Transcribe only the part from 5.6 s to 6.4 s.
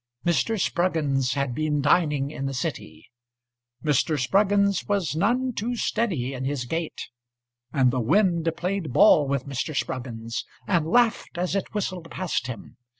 steady